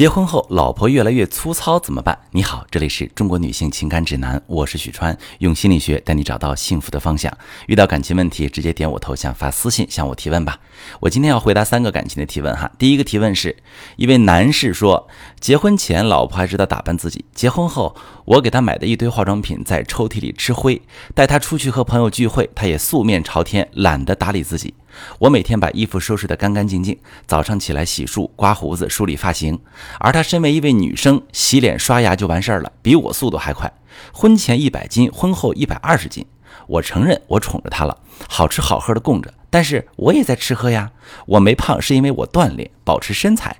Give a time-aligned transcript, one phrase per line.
[0.00, 2.18] 结婚后，老婆越来越粗糙怎么办？
[2.30, 7.30] 你好，这里是中国女性情感指南，我是许川，用心理学带你找到幸福的方向。
[7.66, 10.58] 遇到感情问题，直接点我头像发私信向我提问吧。
[11.00, 12.70] 我今天要回答三个感情的提问哈。
[12.78, 13.54] 第一个提问是
[13.96, 15.06] 一位男士说，
[15.38, 17.94] 结婚前老婆还知道打扮自己，结婚后
[18.24, 20.80] 我给他买的一堆化妆品在抽屉里吃灰，
[21.14, 24.72] 带他出去和朋友聚会，他也素面朝天，懒得打理自己。
[25.18, 29.58] 我每天把衣服收拾得干干净净，早上起来洗漱、刮胡子、梳理发型，
[29.98, 33.72] 而她身为一位女生，洗脸刷牙就完事儿了，比我速度还快。
[34.12, 36.24] 婚前一百斤，婚后一百二十斤。
[36.66, 37.96] 我承认我宠着她了，
[38.28, 40.90] 好吃好喝的供着，但是我也在吃喝呀。
[41.26, 43.56] 我没胖是因为我锻炼，保持身材。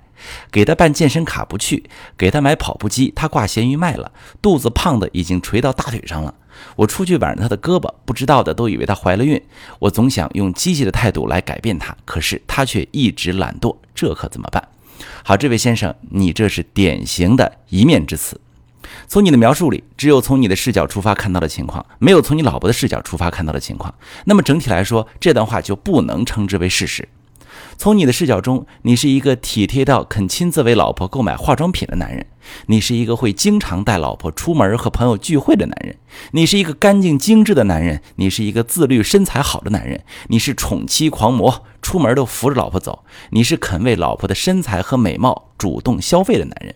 [0.51, 1.83] 给她办健身卡不去，
[2.17, 6.33] 给她买跑步机，她挂咸鱼卖了，肚子胖的已经垂到大腿上了。
[6.75, 9.41] 我出去挽着他的胳膊，不知道的都以为她怀了孕。
[9.79, 14.67] 我总想用积极的态度来改变他，可是她却一直懒惰，这可怎么办？
[15.23, 18.39] 好，这位先生，你这是典型的一面之词。
[19.07, 23.93] 从你的描述里，只有从你的视角出发看到的情况，没有从你老婆的视角出发看到的情况。
[24.25, 27.07] 那么整体来说，这段话就不能称之为事实。
[27.81, 32.27] 从你的视角中，你是一个体贴到肯亲自为老婆购买化妆品的男人，
[32.67, 35.97] 你是一个会经常带老婆出门和朋友聚会的男人，
[36.33, 46.75] 你是一个干净精致的男人，你是一个自律身材好的男人，你是宠妻狂魔，出门都扶着老婆走，你是肯为老婆的身材和美貌主动消费的男人，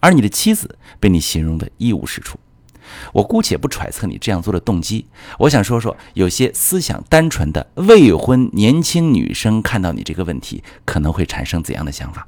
[0.00, 2.36] 而你的妻子被你形容的一无是处。
[3.12, 5.06] 我姑且不揣测你这样做的动机，
[5.38, 12.26] 我想说说有些思想单纯的未婚年轻女生看到你这个问题可能会产生怎样的想法？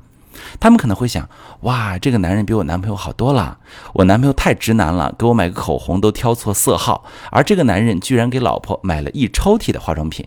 [0.61, 1.29] 他们可能会想：
[1.61, 3.59] 哇，这个男人比我男朋友好多了，
[3.95, 10.27] 我男朋友太直男了，给我买个口红都挑错色号，而这个男人居然给老婆买了一抽屉的化妆品。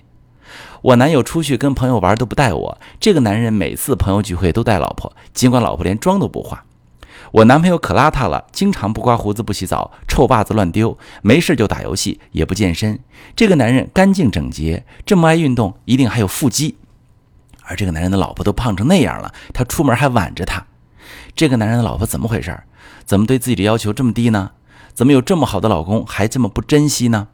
[0.81, 6.63] 我男友出去跟朋友玩都不带我，这个男人每次朋友聚会都带老婆，尽管老婆连妆都不化。
[7.31, 12.99] 我男朋友可邋遢了，经常不刮胡子、不洗澡，臭袜子乱丢，没事就打游戏，也不健身。
[13.35, 16.77] 这个男人干净整洁，这么爱运动，一定还有腹肌。
[17.63, 20.65] 而这个男人的老婆都胖成那样了，他出门还挽着她。
[21.35, 22.57] 这个男人的老婆怎么回事？
[23.05, 24.51] 怎么对自己的要求这么低呢？
[24.93, 27.27] 怎么有这么好的老公还这么不珍惜呢？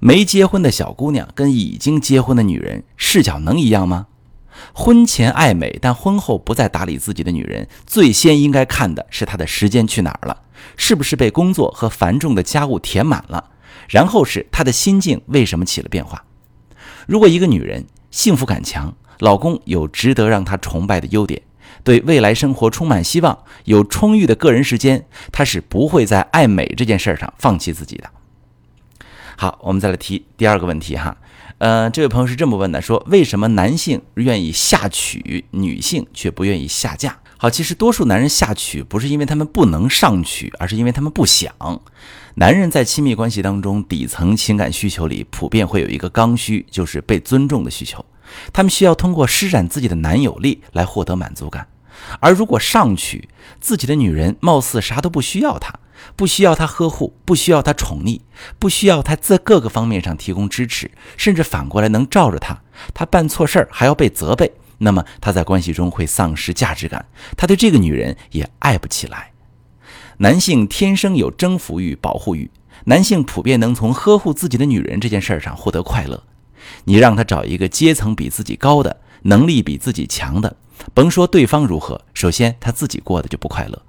[0.00, 4.06] 没结婚的小姑娘跟已经结婚的女人视角能一样吗？
[4.72, 10.42] 婚前爱美，但婚后不再打理自己的女人，最先应该看的是她的时间去哪儿了，
[10.76, 13.50] 是不是被工作和繁重的家务填满了？
[13.88, 16.24] 然后是她的心境为什么起了变化？
[17.06, 21.42] 如果一个女人幸福感强，老公有值得让她崇拜的优点，
[21.82, 28.10] 对未来生活充满希望，有充裕的个人时间，她是不会在爱美这件事上放弃自己的。
[29.36, 31.16] 好，我们再来提第二个问题哈。
[31.58, 37.18] 呃，这位朋友是这么问的：说为什么男性愿意下娶女性，却不愿意下嫁？
[37.36, 41.52] 好，其实多数男人下娶不是因为他们不能上娶，而是因为他们不想。
[42.34, 48.04] 男人在亲密关系当中，底层情感需求里普遍会有一个刚需，就是被尊重的需求。
[48.52, 51.66] 他们需要通过施展自己的男友力来获得满足感。
[52.20, 53.28] 而如果上娶，
[53.60, 55.74] 自己的女人貌似啥都不需要他。
[56.16, 58.20] 不需要他呵护，不需要他宠溺，
[58.58, 62.60] 不需要他在各个方面上提供支持，甚至反过来能罩着他。
[62.94, 67.06] 他办错事儿还要被责备，那么他在关系中会丧失价值感，
[67.36, 69.32] 他对这个女人也爱不起来。
[70.18, 72.50] 男性天生有征服欲、保护欲，
[72.84, 76.22] 男性普遍能从呵护自己的女人这件事儿上获得快乐。
[76.84, 80.56] 你让他找一个阶层比自己高的、能力比自己强的，
[80.92, 83.82] 甭说对方如何，首先他自己过得就不快乐。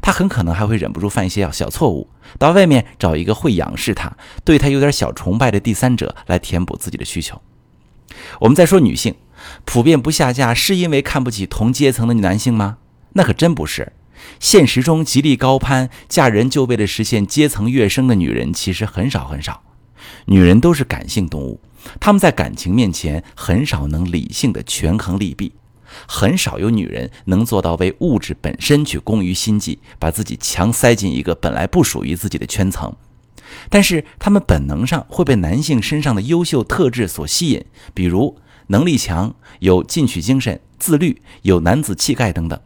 [0.00, 7.40] 他很可能还会忍不住犯一些小错误，到外面找一个会仰视他、对他有点小崇拜的第三者来填补自己的需求。
[8.40, 9.14] 我们再说女性，
[9.64, 12.78] 普遍不下嫁是因为看不起同阶层的男性吗？
[13.12, 13.92] 那可真不是。
[14.40, 19.62] 现实中极力高攀嫁人就为了实现阶层跃升的女人其实很少很少。
[20.26, 21.60] 女人都是感性动物，
[22.00, 25.52] 她们在感情面前很少能理性的权衡利弊。
[26.06, 32.94] 很少有女人能做到为物质本身去攻于心计，把自己强塞进一个本来不属于自己的圈层。
[33.70, 37.64] 但是，她们本能上会被男性身上的优秀特质所吸引，
[37.94, 38.38] 比如
[38.68, 42.60] 能力强、有进取精神、自律、有男子气概等等。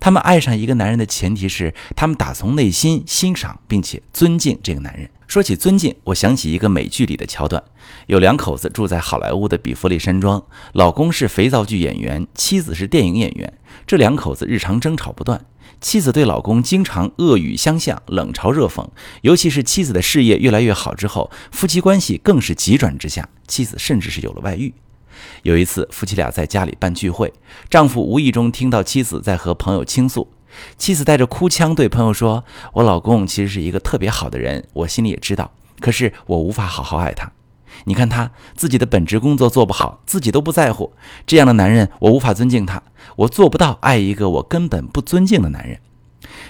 [0.00, 5.10] 他们爱上一个男人的前提是，他们打从内心欣赏并且尊敬这个男人。
[5.26, 7.62] 说起尊敬，我想起一个美剧里的桥段：
[8.06, 10.42] 有两口子住在好莱坞的比弗利山庄，
[10.72, 13.52] 老公是肥皂剧演员，妻子是电影演员。
[13.86, 15.44] 这两口子日常争吵不断，
[15.80, 18.86] 妻子对老公经常恶语相向、冷嘲热讽。
[19.22, 24.72] 尤其是妻子的事业越来越好之后，夫妻关系更是急转直下，妻子甚至是有了外遇。
[25.42, 27.32] 有一次，夫妻俩在家里办聚会，
[27.68, 30.28] 丈夫无意中听到妻子在和朋友倾诉，
[30.76, 37.30] 妻子带着哭腔对朋友说：“我老公其实是一个特别好的人，我心里也知道，可是我无法好好爱他。
[37.84, 40.92] 你看他自己的本职工作做不好，自己都不在乎，
[41.26, 42.82] 这样的男人我无法尊敬他，
[43.16, 45.78] 我做不到爱一个我根本不尊敬的男人。”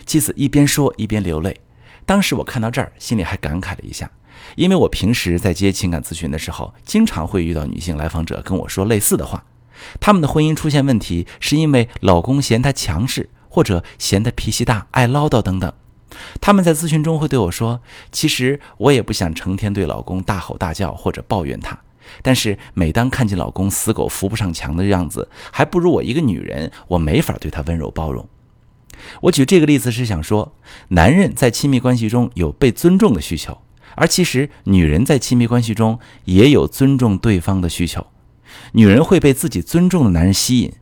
[0.06, 1.60] 妻子一边说一边流泪。
[2.06, 4.10] 当时我看到这儿，心里还感慨了一下，
[4.54, 9.44] 因为我平时在接情感咨询的时候，经常会遇到女性来访者跟我说类似的话。
[10.00, 15.70] 他们的婚姻出现问题，是因为老公嫌她强势，或者嫌她脾气大、爱唠叨等等。
[16.40, 17.80] 他们在咨询中会对我说
[18.12, 21.76] ：“其实我也不想成天对老公大吼大叫或者抱怨他，
[22.22, 28.26] 但是每当看见老公死狗扶不上墙的样子，还不如我一个女人，我没法对他温柔包容。”
[29.22, 30.54] 我举这个例子是想说，
[30.88, 33.58] 男人在亲密关系中有被尊重的需求，
[33.94, 38.06] 而其实女人在亲密关系中也有尊重对方的需求。
[38.72, 40.72] 女人会被自己尊重的男人吸引，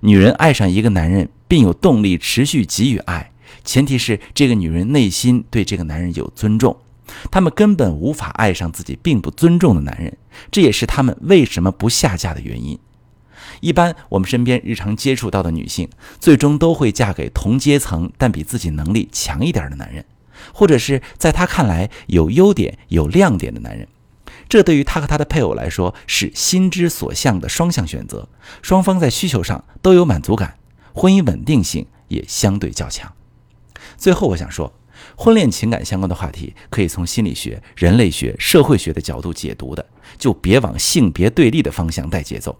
[0.00, 3.32] 女人爱上一个男人并有动力持续给予爱，
[3.64, 6.76] 前提是这个女人内心对这个男人有尊重。
[7.30, 10.16] 她们根本无法爱上自己并不尊重的男人，
[10.50, 12.78] 这也是她们为什么不下嫁的原因。
[13.62, 15.88] 一般我们身边日常接触到的女性，
[16.18, 20.04] 最终都会嫁给同阶层但比自己能力强一点的男人，
[20.52, 23.86] 或者是在她看来有优点、有亮点的男人。
[24.48, 28.28] 这对于他和他的配偶来说是心之所向的双向选择，
[28.60, 30.58] 双方在需求上都有满足感，
[30.92, 33.10] 婚姻稳定性也相对较强。
[33.96, 34.72] 最后，我想说，
[35.16, 39.86] 婚恋情感相关的话题可以从心理学、人类学、社会学的角度解读的，
[40.18, 42.58] 就别往性别对立的方向带节奏。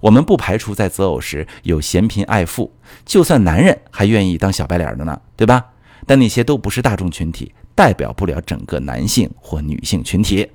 [0.00, 2.72] 我们不排除在择偶时有嫌贫爱富，
[3.04, 5.66] 就算男人还愿意当小白脸的呢，对吧？
[6.06, 10.50] 但那些都不是大众群体，代表不了整个男性或女性群体。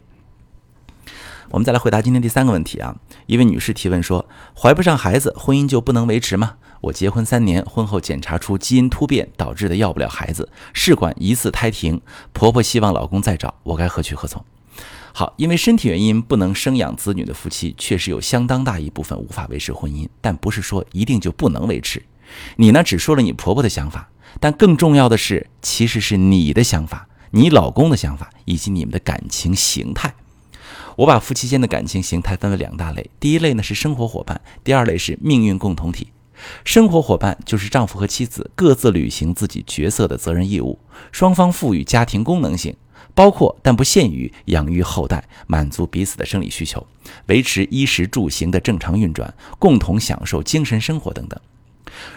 [1.49, 2.95] 我们再来回答今天第三个问题啊，
[3.27, 4.27] 一位女士提问说：
[4.57, 6.55] 怀不上孩子，婚姻就不能维持吗？
[6.81, 14.43] 我结婚三年，婚后检查出基因突变导致的要不了孩子，试管疑似胎停，婆婆希望老公再找，我该何去何从？
[15.15, 22.01] 好，因为身体原因不能生养子女的夫妻，确实有相当大一部分无法维持婚姻，但不是说一定就不能维持。
[22.55, 30.15] 你呢，只说了你婆婆的想法，但更重要的是，其实是你的想法、你老公的想法以及你们的感情形态。
[30.95, 36.07] 我把夫妻间的感情形态分为两大类，第一类呢是生活伙伴，第二类是命运共同体。
[36.65, 40.79] 生活伙伴就是丈夫和妻子各自履行自己角色的责任义务，
[41.11, 42.75] 双方赋予家庭功能性，
[43.15, 46.85] 包括但不限于养育后代、满足彼此的生理需求、
[47.27, 51.39] 维持衣食住行的正常运转、共同享受精神生活等等。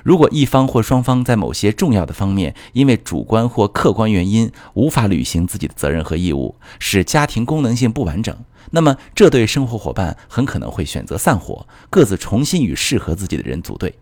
[0.02, 8.34] 如果一方或双方在某些重要的方面因为主观或客观原因无法履行自己的责任和义务，使家庭功能性不完整。
[8.70, 13.94] 那么，这对生活伙伴很可能会选择散伙，各自重新与适合自己的人组队。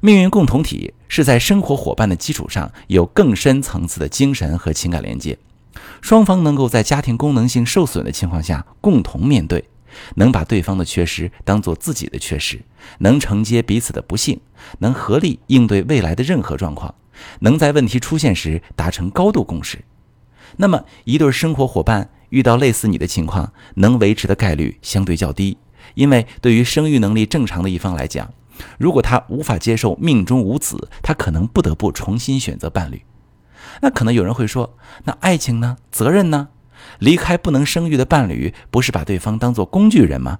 [0.00, 5.36] 命运共同体是在生活伙伴的基础上有更深层次的精神和情感连接，
[6.00, 9.64] 双方能够在家庭功能性受损的情况下共同面对，
[10.16, 12.60] 能把对方的缺失当做自己的缺失，
[12.98, 14.40] 能承接彼此的不幸，
[14.78, 16.94] 能合力应对未来的任何状况，
[17.40, 19.84] 能在问题出现时达成高度共识。
[20.56, 22.10] 那么，一对生活伙伴。
[22.30, 25.56] 遇到类似你的情况，能维持的概率相对较低，
[25.94, 28.30] 因为对于生育能力正常的一方来讲，
[28.78, 33.00] 如果他无法接受命中无子，他可能不得不重新选择伴侣。
[33.80, 35.76] 那可能有人会说，那爱情呢？
[35.90, 36.48] 责任呢？
[36.98, 40.38] 离开不能生育的伴侣，不是把对方当做工具人吗？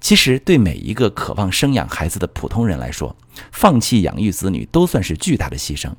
[0.00, 3.16] 其实，对每一个渴望生养孩子的普通人来说，
[3.50, 5.90] 放弃养育子女都算是巨大的牺牲。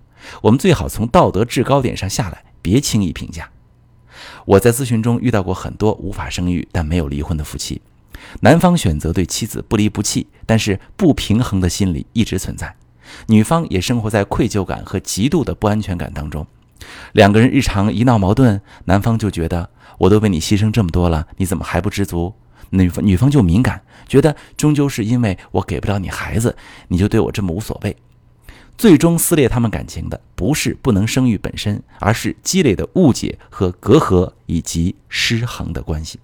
[0.42, 3.50] 我们最好从道德制高点上下来，别轻易评价。
[4.46, 7.82] 我在咨询中遇到过很多无法生育但没有离婚的夫妻，
[8.42, 12.76] 男方选择对妻子不离不弃，但是不平衡的心理一直存在，
[13.28, 16.46] 女方也生活在愧疚感和极度的不安全感当中。
[17.14, 22.34] 两个人日常一闹矛盾，男方就觉得我都为你牺牲这么多了，你怎么还不知足？
[22.70, 26.56] 女方女方就敏感，觉得终究是因为我给不了你孩子，
[26.90, 27.96] 你就对我这么无所谓。
[28.78, 36.20] 最终撕裂他们感情的不是不能生育本身，而是积累的误解和隔阂以及失衡的关系。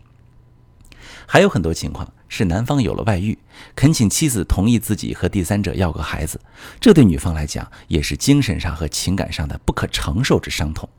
[1.25, 3.37] 还有很多情况是男方有了外遇，
[3.75, 6.41] 恳请妻子同意自己和第三者要个孩子，
[6.81, 10.89] 这对女方来讲也是精神上和情感上的不可承受之伤痛。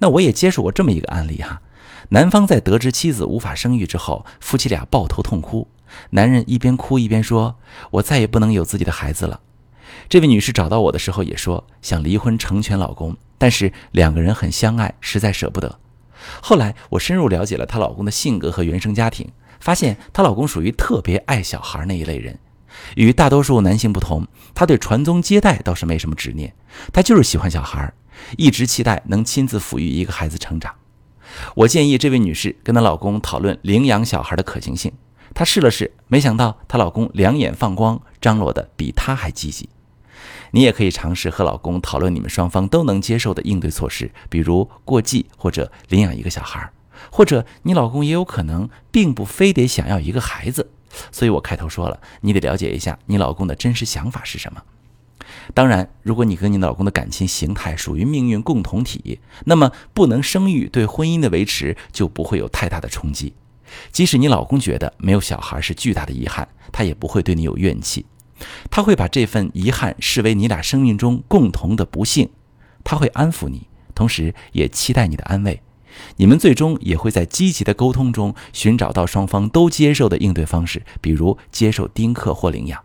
[0.00, 1.62] 那我也接触过这么一个案例哈，
[2.10, 5.66] 男方在得知妻子无法生育之后，夫妻俩抱头痛哭，
[6.10, 7.56] 男人一边哭一边说
[7.92, 9.40] ：“我再也不能有自己的孩子了。”
[10.10, 15.79] 这位女士找到我的时候也说想离婚成全老公，但是两个人很相爱，实在舍不得。
[16.40, 19.28] 后来我深入了解了她老公的性格和原生家庭，
[19.60, 22.38] 发现她老公属于特别爱小孩那一类人，
[22.96, 26.54] 与大多数男性不同，他对传宗接代倒是没什么执念，
[26.92, 27.92] 他就是喜欢小孩，
[28.36, 30.74] 一直期待能亲自抚育一个孩子成长。
[31.54, 34.92] 我建议这位女士跟她老公讨论领养小孩的可行性。
[35.32, 39.68] 她试了试，没想到她老公两眼放光，张罗的比她还积极。
[40.52, 46.70] 你也可以尝试和老公讨论你们双方都能接受的应对措施，比如过继或者领养一个小孩，
[47.10, 50.70] 或者你老公也有可能并不非得想要一个孩子。
[51.12, 54.62] 所以我开头说了，你得了解一下你老公的真实想法是什么。
[55.54, 63.34] 当然，如果你跟你老公的感情形态属于命运共同体，那么不能生育对婚姻的维持就不会有太大的冲击。
[63.92, 68.04] 即使你老公觉得没有小孩是巨大的遗憾，他也不会对你有怨气，
[68.70, 72.30] 他会把这份遗憾视为你俩生命中共同的不幸，
[72.82, 75.62] 他会安抚你，同时也期待你的安慰。
[76.16, 82.80] 你们最终也会在积极的沟通中寻找到双方都接受的应对方式，比如接受丁克或领养。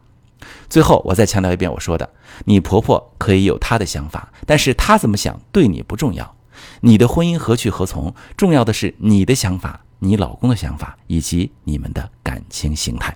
[0.69, 2.09] 最后，我再强调一遍我说的：
[2.45, 6.35] 你婆婆可以有她的想法，但是她怎么想对你不重要。
[6.81, 13.15] 你的婚姻何去何从，重要的是你的想法、你老公的想法以及你们的感情形态。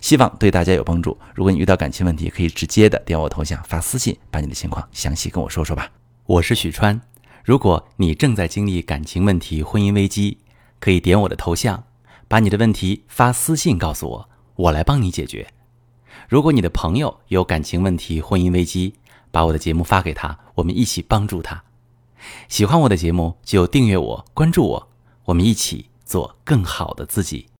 [0.00, 1.16] 希望对大家有帮助。
[1.34, 5.90] 如果你遇到感情问题，可以直接的点我头像发私信，把你的情况详细跟我说说吧。
[6.26, 7.00] 我是许川。
[7.44, 10.38] 如果你正在经历感情问题、婚姻危机，
[10.78, 11.84] 可以点我的头像，
[12.28, 15.46] 把你的问题发私信告诉我，我来帮你解决。
[16.28, 18.94] 如果你的朋友有感情问题、婚姻危机，
[19.30, 21.64] 把我的节目发给他，我们一起帮助他。
[22.48, 24.88] 喜欢我的节目就订阅我、关注我，
[25.24, 27.48] 我们一起做更好的自己。